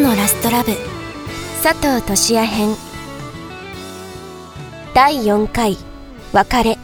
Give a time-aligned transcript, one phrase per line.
[0.00, 0.72] のラストラブ。
[1.62, 2.74] 佐藤俊也編。
[4.92, 5.76] 第4回。
[6.32, 6.78] 別れ。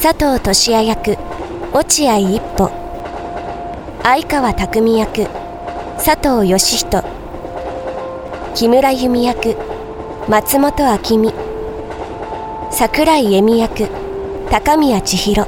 [0.00, 1.18] 佐藤俊也役。
[1.72, 2.70] 落合一歩。
[4.02, 5.26] 相川匠役。
[5.98, 7.04] 佐藤義人。
[8.54, 9.56] 木村由美役。
[10.28, 11.34] 松本明美。
[12.70, 13.88] 桜井恵美役。
[14.50, 15.46] 高宮千尋。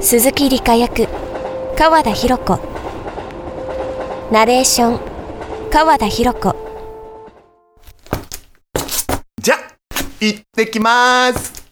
[0.00, 1.08] 鈴木梨香役。
[1.76, 2.77] 川田博子。
[4.30, 5.00] ナレーション
[5.70, 6.54] 川田博子。
[9.40, 9.56] じゃ、
[10.20, 11.66] 行ってきます。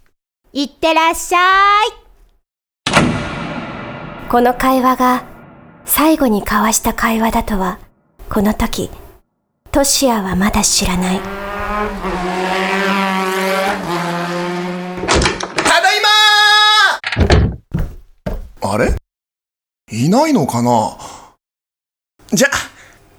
[0.54, 1.38] いってらっしゃ
[1.82, 2.94] い。
[4.30, 5.24] この会話が
[5.84, 7.78] 最後に交わした会話だとは
[8.30, 8.90] この時
[9.70, 11.20] トシヤはまだ知らない。
[11.20, 11.26] た
[15.82, 16.00] だい
[18.62, 18.96] まあれ？
[19.92, 20.96] いないのかな？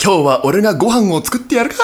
[0.09, 1.75] 今日は俺がご飯を作ってやるか。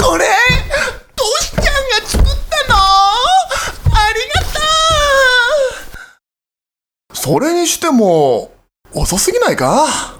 [0.00, 0.26] これ
[1.16, 1.72] トシちゃんが
[2.06, 2.76] 作ったの？
[2.76, 4.60] ありがと
[7.12, 7.16] う。
[7.16, 8.52] それにしても、
[8.94, 10.14] 遅すぎないか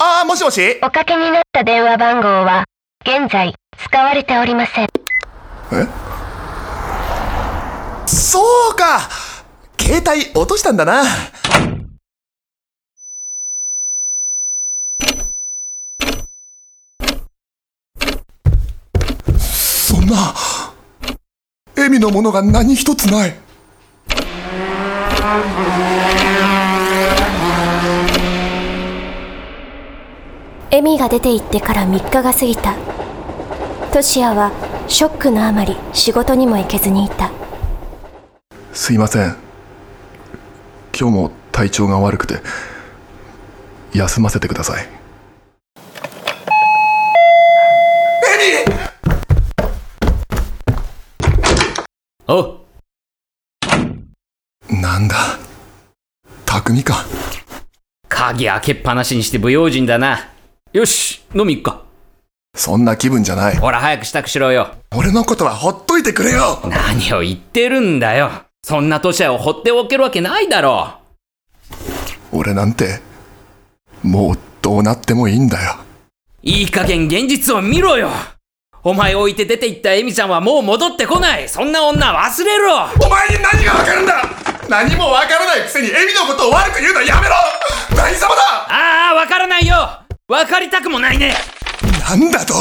[0.00, 0.78] あー、もしもし？
[0.82, 2.64] おかけになった電話番号は
[3.02, 4.88] 現在使われておりません。
[5.72, 5.86] え？
[8.06, 8.40] そ
[8.72, 9.00] うか
[9.78, 11.02] 携帯落としたんだな。
[19.38, 20.34] そんな、
[21.76, 23.34] エミのものが何一つない。
[30.70, 32.76] エミが出て行ってから3日が過ぎた
[33.90, 34.52] トシヤは
[34.86, 37.30] ショックのあまり仕事にも行けずにいた
[38.72, 39.36] すいません。
[40.98, 42.40] 今日も体調が悪くて、
[43.92, 44.86] 休ませてください。
[52.28, 52.60] お
[54.70, 55.16] なんだ？
[56.44, 57.04] 匠か。
[58.08, 60.28] 鍵開けっぱなしにして不用心だな。
[60.72, 61.82] よし、飲み行くか。
[62.54, 63.56] そんな気分じゃない。
[63.56, 64.68] ほら、早く支度しろよ。
[64.94, 68.30] 俺のことはほっといてくれよ何を言ってるんだよ。
[68.62, 70.98] そんな年を放っておけるわけないだろ
[72.32, 73.00] 俺なんて、
[74.02, 75.76] もうどうなってもいいんだよ。
[76.42, 78.10] いい加減現実を見ろよ
[78.84, 82.74] お前を置いて出て行ったエミちゃんはもう戻ってこないそんな女忘れろ
[83.04, 84.22] お前に何がわかるんだ
[84.68, 87.34] 何もわからないくせにエミのことを悪く言うのはやめろ
[87.96, 89.74] 何様だああわからないよ
[90.28, 91.32] わかりたくもないね。
[92.06, 92.52] なんだと？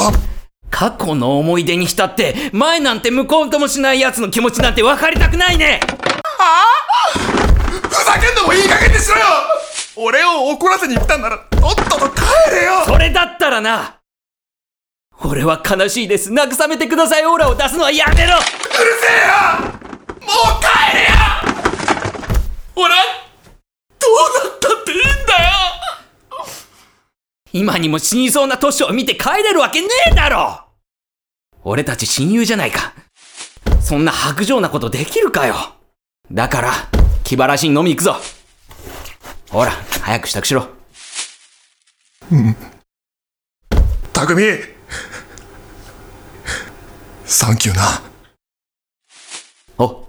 [0.69, 5.81] 過去の思い出に浸って前なんて向こうともしない奴の気持ちなんて分かりたくないね。
[7.92, 9.25] ふざけんのもいい加減にしろよ！
[9.98, 12.22] 俺を怒らせに来たんならとっとと帰
[12.56, 12.86] れよ！
[12.86, 14.00] それだったらな
[15.25, 16.31] 俺は悲しいです。
[16.31, 17.25] 慰めてください。
[17.25, 18.38] オーラを出すのはやめろ！
[18.38, 18.46] うる
[19.02, 19.34] せえよ！
[20.22, 20.28] も
[20.58, 21.10] う帰れよ！
[22.78, 23.00] 俺は
[24.00, 24.12] どう
[24.48, 25.50] なったっていいんだよ
[27.57, 30.62] 今にも死にそうな年を見て帰れるわけねえだろ。
[31.63, 32.94] 俺たち親友じゃないか。
[33.81, 35.56] そんな白状なことできるかよ。
[36.31, 36.71] だから
[37.24, 38.18] 気晴らしに飲み行くぞ。
[39.50, 39.71] ほら
[40.01, 40.68] 早く支度しろ。
[44.13, 44.59] 匠
[47.25, 48.01] サンキューな。
[49.80, 50.07] お。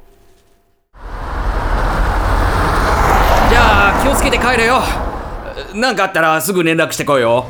[3.49, 5.08] じゃあ気をつけて帰れよ
[5.75, 7.47] なんかあったらすぐ連絡してこいよ。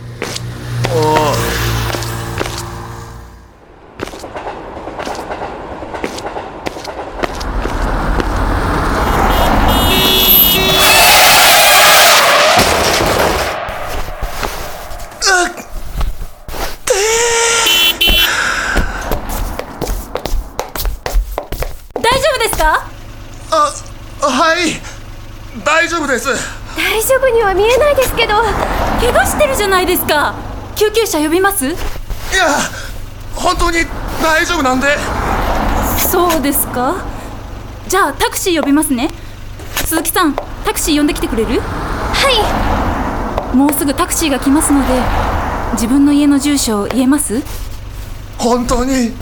[22.00, 22.88] 大丈夫ですか？
[23.50, 23.72] あ
[24.20, 24.80] はい。
[25.64, 26.57] 大丈夫です
[26.88, 28.34] 大丈夫には見えないですけど
[28.98, 30.34] 怪我してるじゃないですか。
[30.74, 31.66] 救急車呼びます？
[31.66, 31.76] いや
[33.34, 33.78] 本当に
[34.22, 34.86] 大丈夫なんで。
[36.10, 37.04] そうですか。
[37.88, 39.10] じゃあタクシー呼びますね。
[39.84, 41.60] 鈴木さんタクシー呼んできてくれる？
[41.60, 43.56] はい。
[43.56, 44.94] もうすぐタクシーが来ますので
[45.72, 47.42] 自分の家の住所を言えます？
[48.38, 49.12] 本当に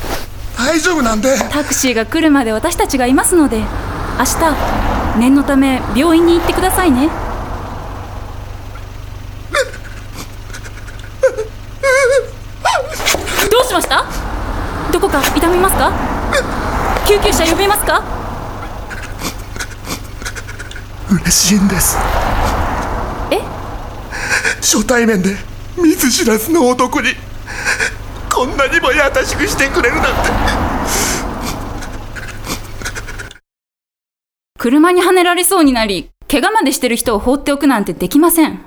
[0.56, 1.36] 大丈夫なんで。
[1.50, 7.08] タクシーが来るまで私たちがいますので明日念のため病院に行ってくださいね
[13.50, 14.04] どうしました
[14.92, 15.92] どこか痛みますか？
[17.06, 18.02] 救急車呼びますか？
[21.08, 21.96] 嬉しいんです。
[23.30, 23.38] え？
[24.60, 25.36] 初対面で
[25.76, 27.10] 見ず知らずの男に
[28.34, 30.10] こんなにも優しくしてくれるなんて。
[34.58, 38.58] 車にはねられそうになり怪我までしてる人を放っておくなんてできません。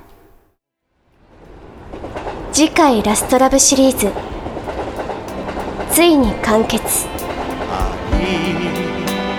[2.52, 4.10] 次回ラストラブシリーズ
[5.92, 7.08] ついに完結。
[7.68, 8.22] あり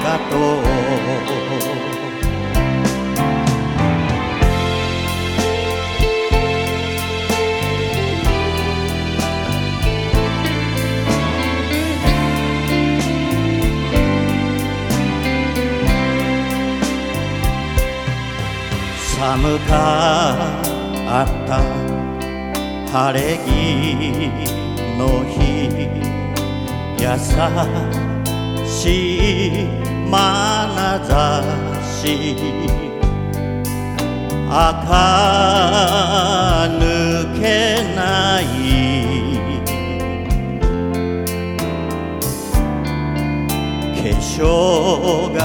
[0.03, 0.71] がとう
[19.21, 19.71] 寒か
[21.23, 21.61] った
[22.91, 23.47] 晴れ着
[24.97, 26.20] の日。
[27.01, 27.07] 優
[28.67, 28.79] し
[29.47, 29.67] い
[30.11, 30.13] 眼
[31.03, 31.43] 差
[31.83, 32.35] し。
[34.47, 34.85] 垢
[36.79, 36.81] 抜
[37.41, 37.43] け
[37.95, 38.43] ない。
[43.95, 45.41] 化粧顔。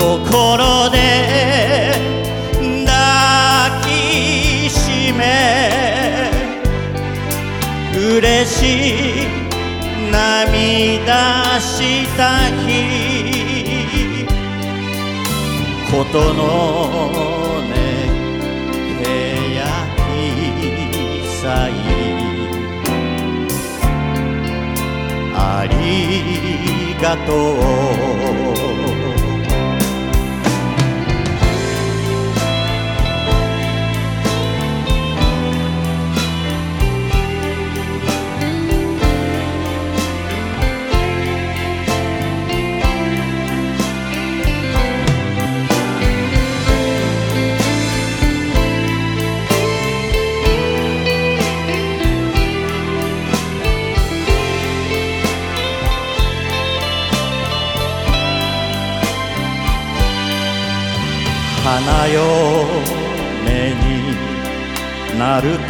[0.00, 0.96] 心で
[11.80, 14.26] した日。
[15.90, 17.74] ことのね
[19.02, 19.04] け
[19.56, 19.58] や
[19.96, 19.98] き
[21.26, 21.70] さい
[25.34, 27.30] ありがと
[28.46, 28.49] う。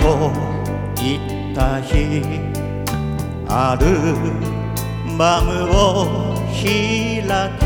[0.00, 0.32] と
[0.96, 1.18] 言
[1.52, 2.22] った日
[3.48, 3.84] アル
[5.18, 6.64] バムを開
[7.58, 7.62] き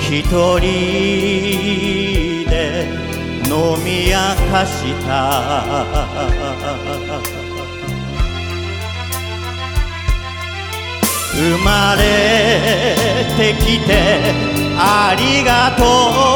[0.00, 0.62] 一人
[2.50, 2.54] で
[3.46, 3.50] 飲
[3.84, 4.14] み明
[4.50, 4.72] かし
[5.06, 5.10] た。
[11.36, 12.02] 生まれ
[13.36, 13.90] てきて
[14.78, 15.82] ありがと
[16.30, 16.33] う。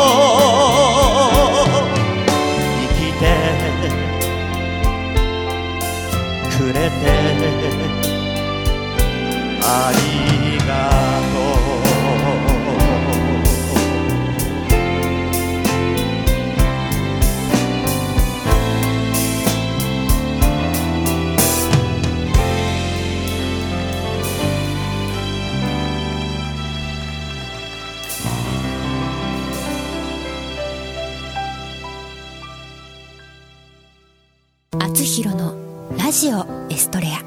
[34.99, 35.55] あつひろの
[35.97, 37.23] ラジオエストレア。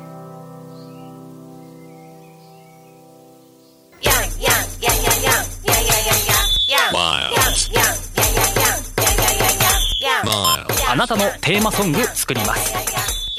[10.89, 12.73] あなたのテーマソング作ります。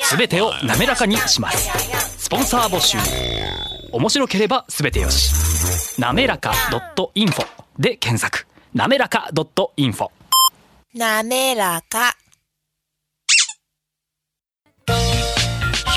[0.02, 1.68] すべてを滑らかにします。
[2.16, 2.96] スポンサー募集。
[3.92, 6.00] 面白ければすべてよし。
[6.00, 6.52] なめらか
[7.14, 7.46] .info
[7.78, 8.46] で検索。
[8.72, 9.28] なめらか
[9.76, 10.08] .info
[10.94, 12.16] なめらか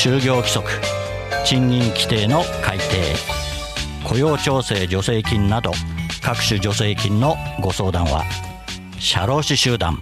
[0.00, 0.70] 就業規則
[1.44, 2.84] 賃金規定の改定
[4.04, 5.72] 雇用調整助成金など
[6.22, 8.22] 各種助成金のご相談は
[9.00, 10.00] 社労士集団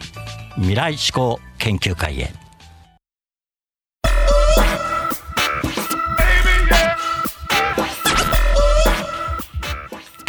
[0.57, 2.31] 未来志向研究会へ。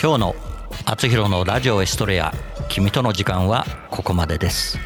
[0.01, 0.35] 今日の
[0.85, 2.33] 「あつひろのラジオエストレア
[2.69, 4.79] 君との時間」はここまでです。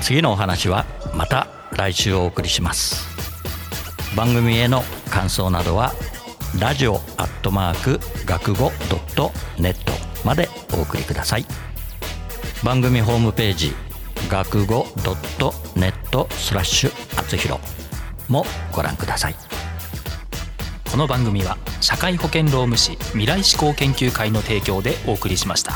[0.00, 3.13] 次のお話はまた来週お送りします。
[4.16, 5.92] 番組への感想などは
[6.60, 9.92] ラジオアットマーク学語ドットネット
[10.24, 11.46] までお送りください
[12.62, 13.72] 番組ホームページ
[14.28, 17.58] 学語ドットネットスラッシュあつひろ
[18.28, 19.34] もご覧ください
[20.90, 25.72] この番組は社会保険労務士未来志向研究会の提供でお送りしました。